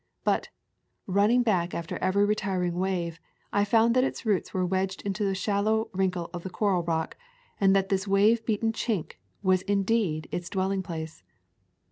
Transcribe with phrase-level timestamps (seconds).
[0.23, 0.49] But,
[1.05, 3.19] running back after every retiring wave,
[3.53, 7.15] I found that its roots were wedged into a shallow wrinkle of the coral rock,
[7.59, 11.21] and that this wave beaten chink was indeed its dwelling place.